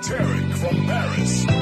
[0.00, 1.57] Tarek from Paris.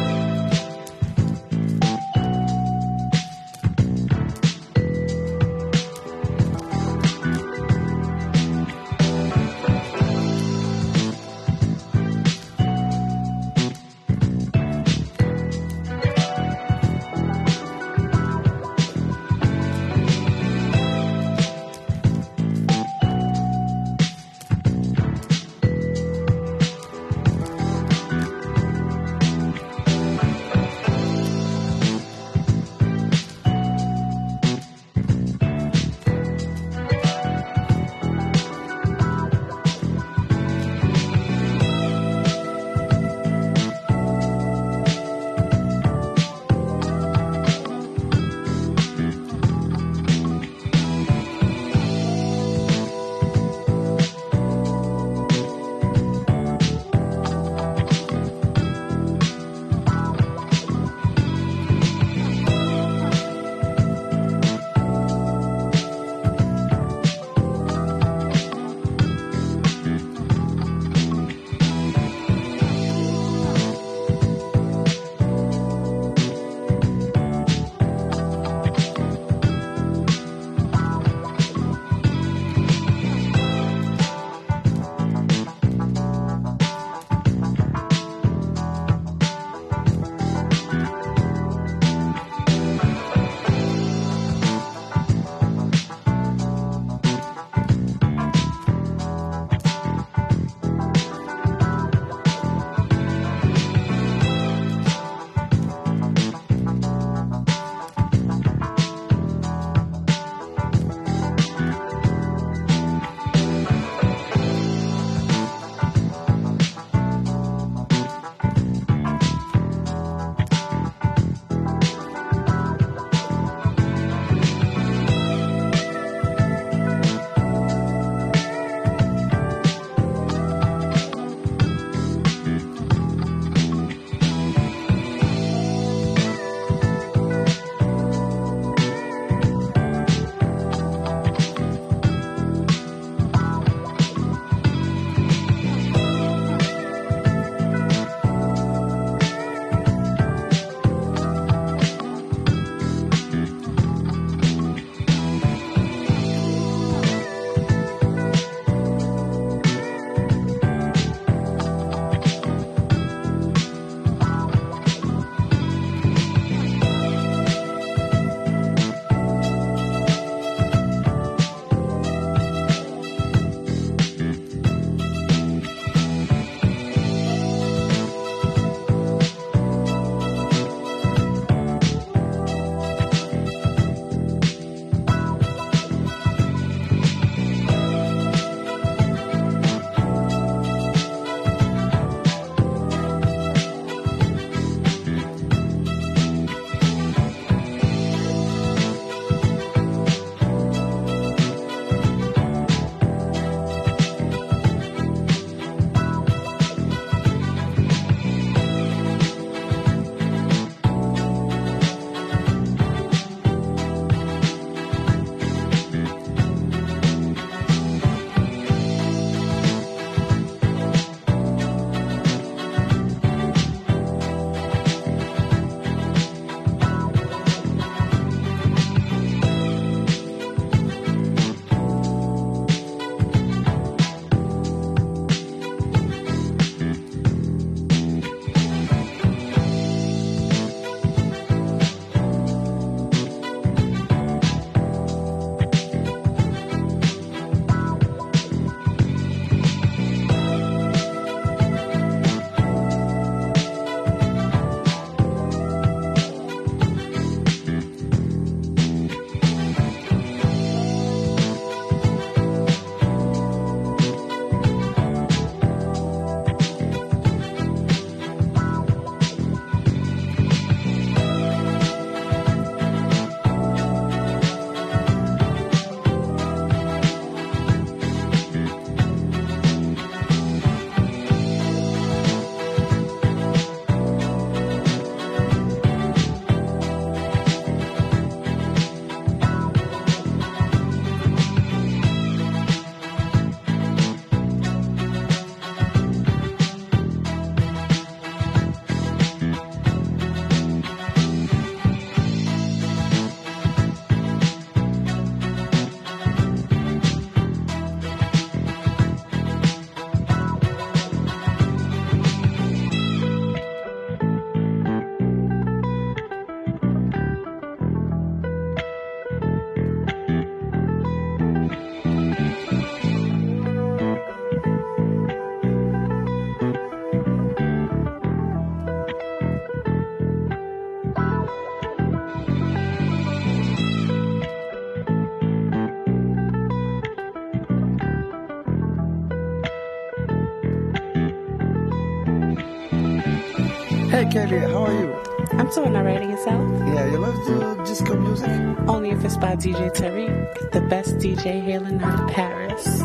[344.16, 345.14] Hey, Kelly, how are you?
[345.58, 346.66] I'm doing all right, yourself?
[346.88, 348.48] Yeah, you love to disco music?
[348.88, 353.02] Only if it's by DJ Tarek, the best DJ hailing out of Paris.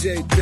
[0.00, 0.39] DJ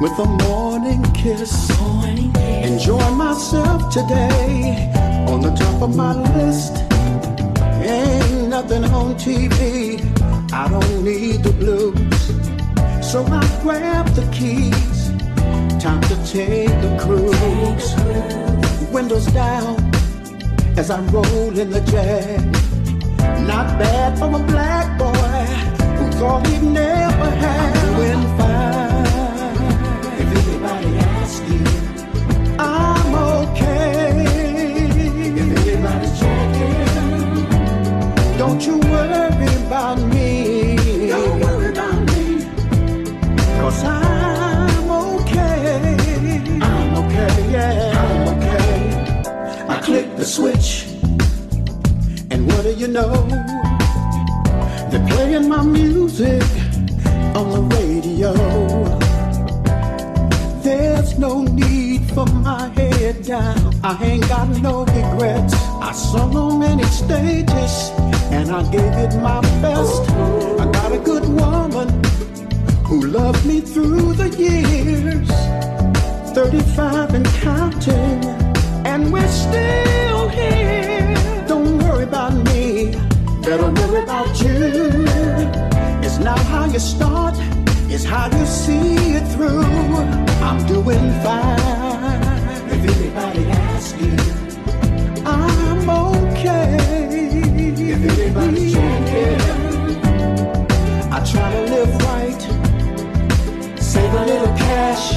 [0.00, 1.52] with a morning kiss.
[1.80, 2.70] Morning kiss.
[2.70, 4.90] Enjoy myself today
[5.28, 6.74] on the top of my list.
[7.82, 10.00] Ain't nothing on TV.
[10.52, 12.22] I don't need the blues.
[13.10, 15.10] So I grab the keys.
[15.82, 17.88] Time to take a cruise.
[18.92, 19.76] Windows down
[20.76, 22.40] as I roll in the jet.
[23.46, 25.44] Not bad for a black boy
[25.98, 27.74] who thought he'd never have.
[52.72, 53.12] you know?
[54.90, 56.42] They're playing my music
[57.36, 58.32] on the radio.
[60.62, 63.74] There's no need for my head down.
[63.82, 65.54] I ain't got no regrets.
[65.54, 67.90] I saw on many stages
[68.32, 70.02] and I gave it my best.
[70.60, 71.88] I got a good woman
[72.84, 75.28] who loved me through the years.
[76.34, 78.24] 35 and counting,
[78.86, 80.03] and we're still.
[83.54, 85.04] I don't knew about you.
[86.04, 87.36] It's not how you start,
[87.88, 89.62] it's how you see it through.
[90.42, 92.22] I'm doing fine.
[92.74, 94.16] If anybody asks you,
[95.24, 96.78] I'm okay.
[97.92, 99.36] If anybody's me,
[101.12, 102.42] I try to live right,
[103.80, 105.14] save a little cash,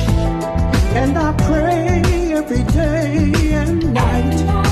[0.96, 4.67] and I pray every day and night.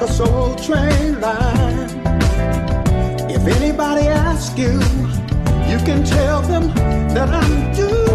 [0.00, 1.90] the Soul Train line.
[3.30, 4.72] If anybody asks you,
[5.70, 6.68] you can tell them
[7.12, 8.09] that I'm due.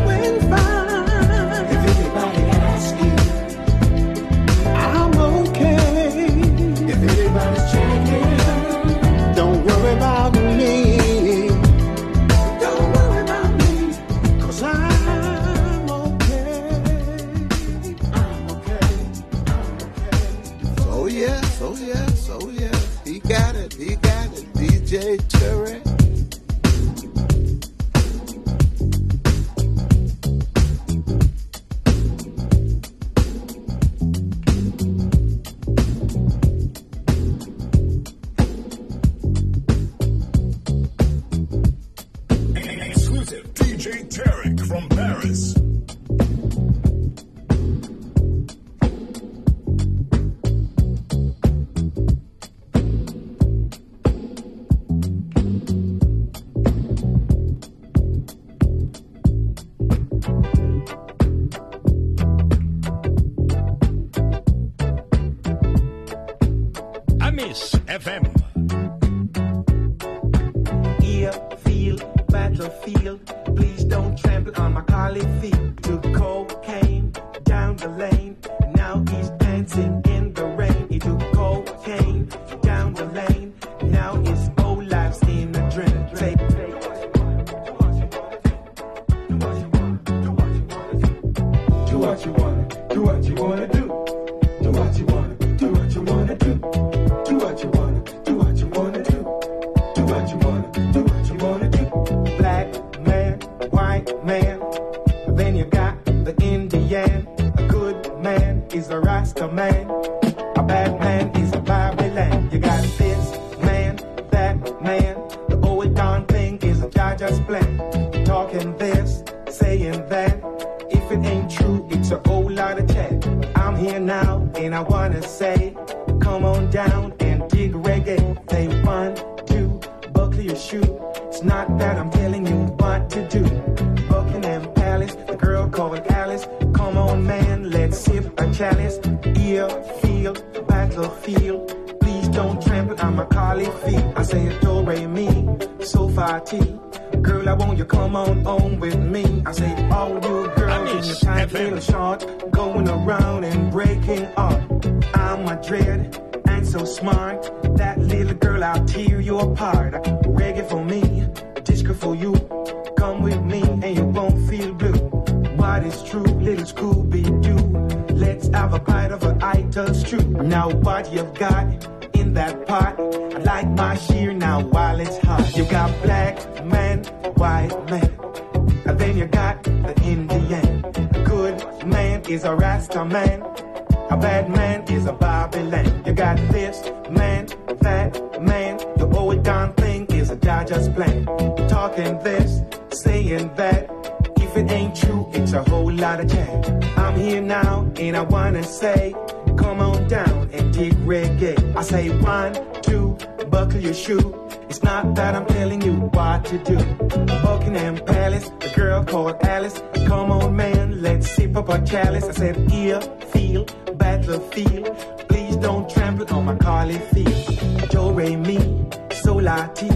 [208.61, 209.81] A girl called Alice.
[210.07, 212.25] Come on, man, let's sip up a chalice.
[212.25, 213.65] I said, ear, feel,
[213.95, 214.97] battlefield.
[215.29, 217.89] Please don't trample on my collie feet.
[217.91, 218.85] Joe Ray, me,
[219.23, 219.89] so latte.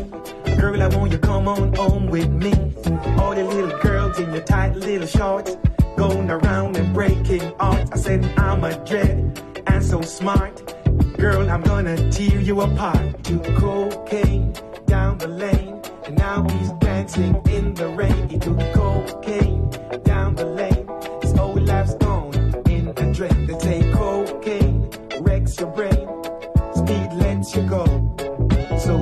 [0.58, 2.54] Girl, I want you come on home with me.
[3.18, 5.58] All the little girls in your tight little shorts.
[5.96, 7.92] Going around and breaking arts.
[7.92, 10.54] I said, I'm a dread and so smart.
[11.18, 13.24] Girl, I'm gonna tear you apart.
[13.26, 14.54] To cocaine
[14.90, 18.28] down the lane, and now he's dancing in the rain.
[18.28, 19.70] He took cocaine
[20.04, 20.88] down the lane,
[21.22, 22.34] his whole life's gone
[22.68, 23.46] in the drain.
[23.46, 26.08] They say cocaine wrecks your brain,
[26.74, 27.86] speed lets you go.
[28.80, 28.94] So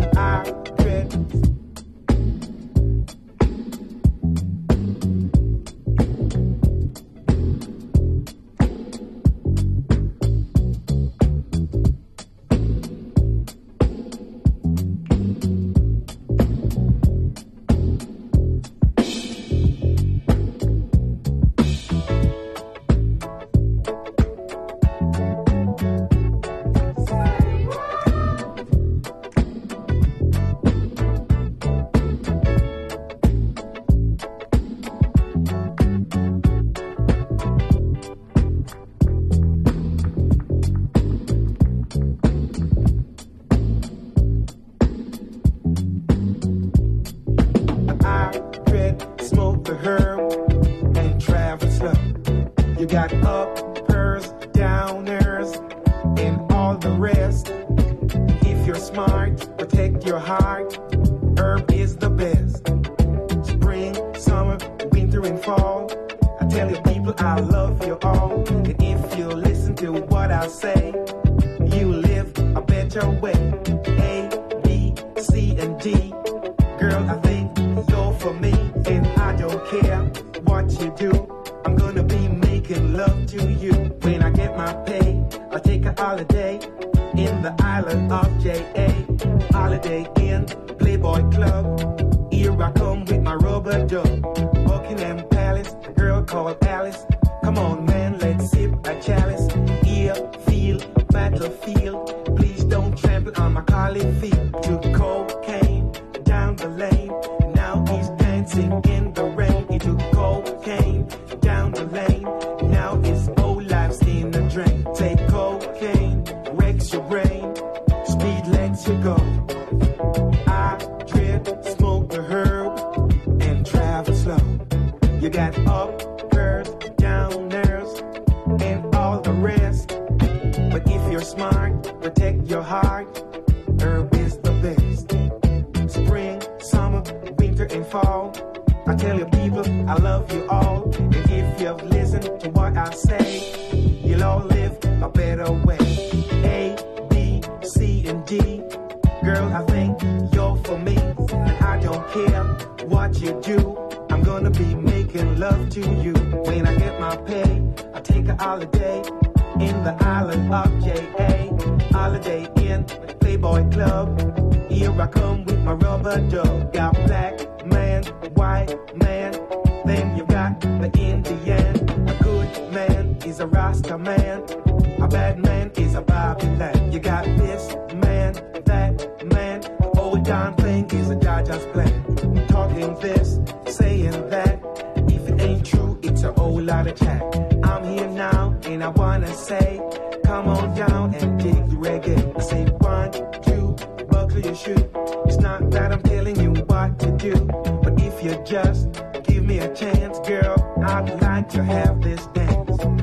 [187.17, 187.63] back.
[187.63, 189.81] I'm here now, and I wanna say,
[190.25, 192.37] come on down and dig the reggae.
[192.37, 193.11] I say one,
[193.43, 193.75] two,
[194.07, 194.89] buckle your shoe.
[195.25, 197.35] It's not that I'm telling you what to do,
[197.83, 198.87] but if you just
[199.23, 200.55] give me a chance, girl,
[200.85, 202.96] I'd like to have this dance.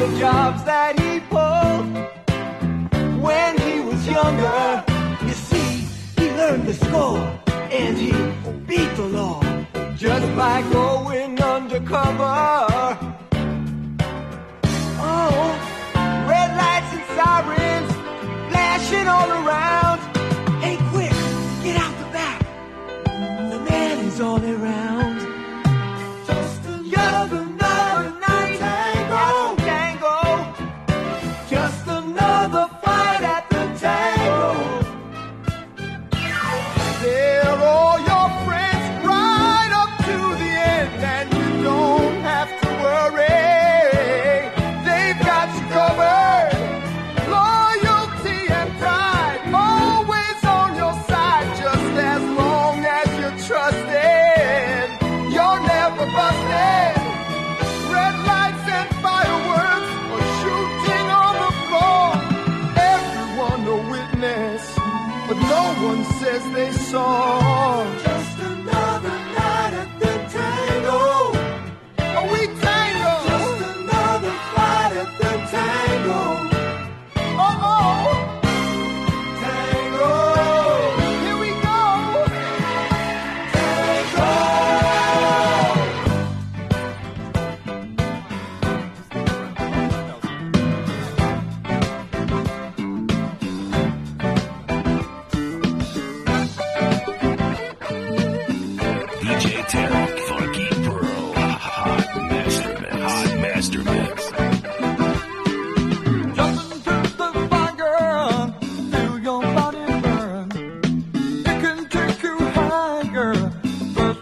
[0.00, 1.92] the jobs that he pulled
[3.22, 4.82] when he was younger.
[5.26, 5.72] You see,
[6.16, 7.20] he learned the score
[7.70, 8.12] and he
[8.66, 9.42] beat the law
[9.96, 12.38] just by going undercover.
[15.12, 15.44] Oh,
[16.32, 17.92] red lights and sirens
[18.48, 20.00] flashing all around.
[20.64, 21.16] Hey, quick,
[21.62, 22.40] get out the back.
[23.52, 24.56] The man is on a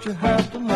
[0.08, 0.67] you have to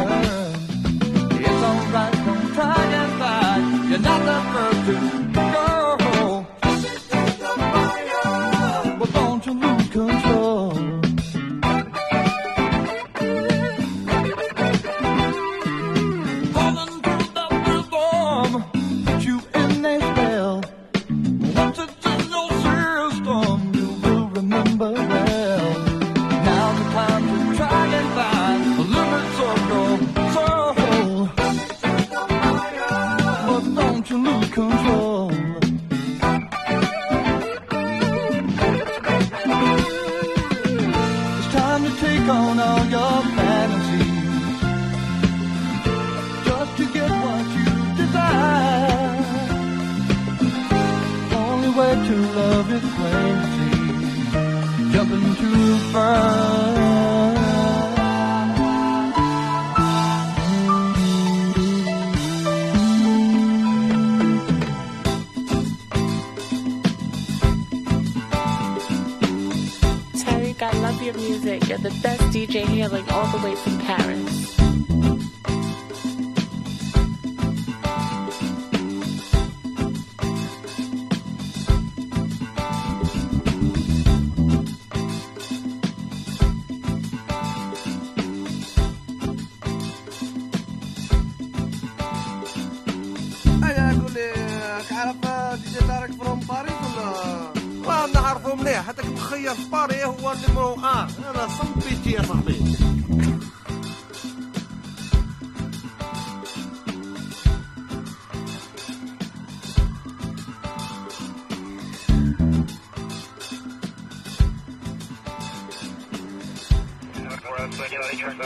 [118.22, 118.38] Hands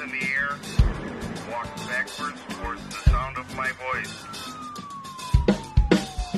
[0.00, 0.52] in the air.
[1.50, 4.24] Walk backwards towards the sound of my voice.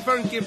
[0.05, 0.41] Funky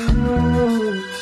[0.00, 1.17] Ooh.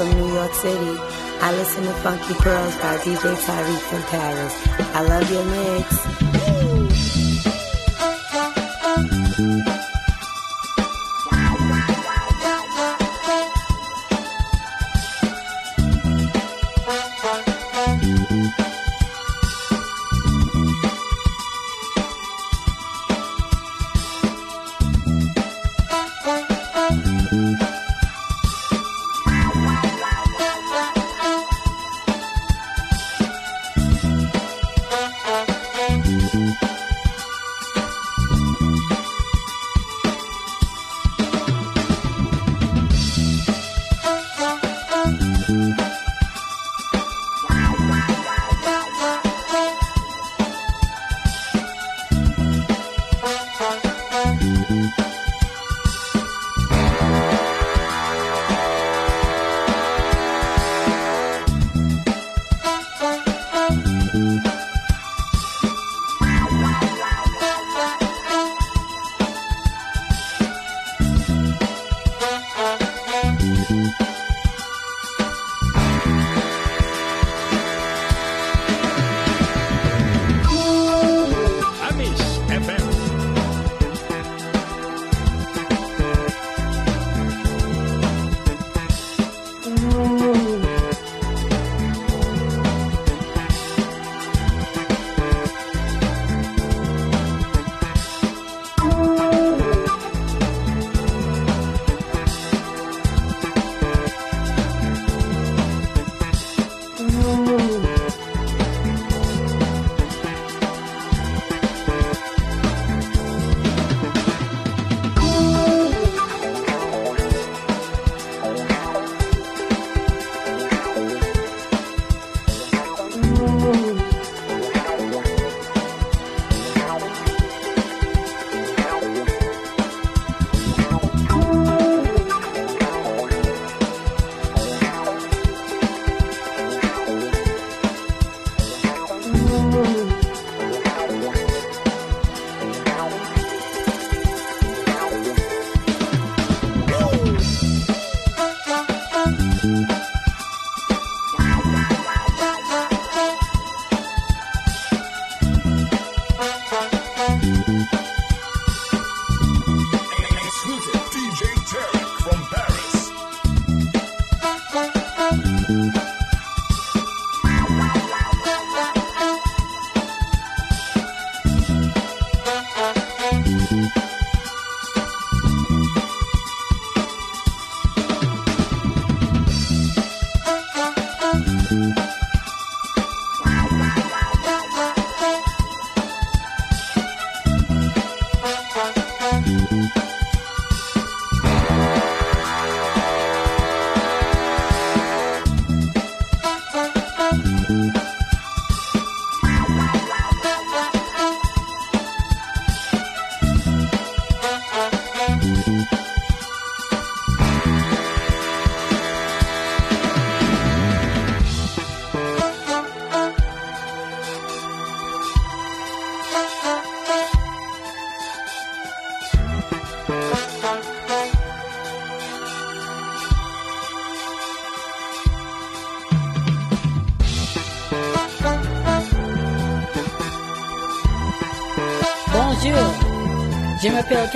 [0.00, 0.96] From New York City.
[1.42, 4.54] I listen to Funky Pearls by DJ Tarek from Paris.
[4.96, 6.09] I love your mix.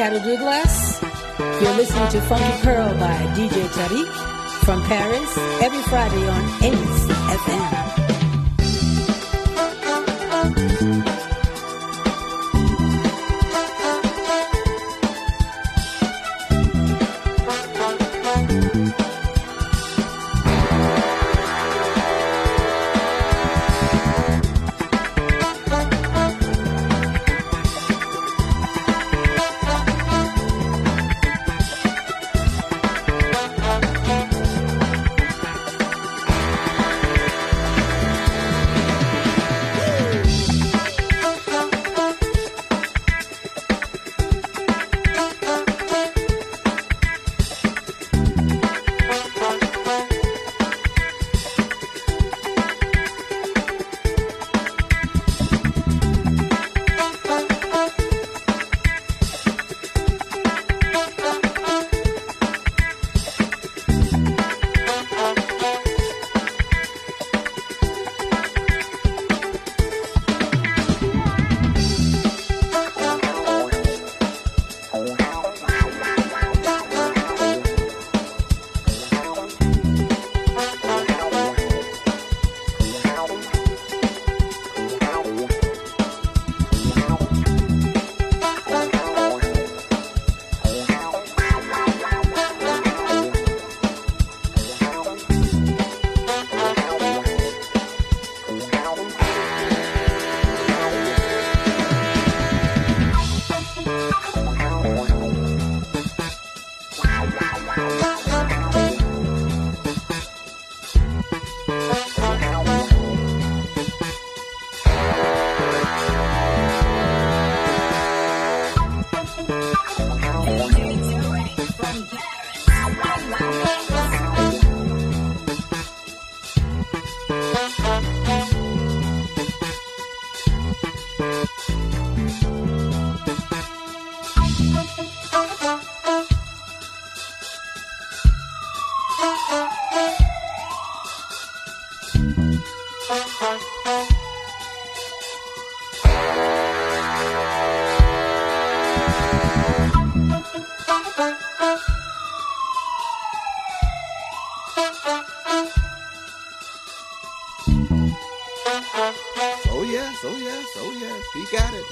[0.04, 1.00] Carol Douglas.
[1.38, 7.03] You're listening to Funky Pearl by DJ Tarek from Paris every Friday on Ace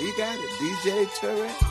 [0.03, 0.51] He got it.
[0.59, 1.62] DJ Tarek.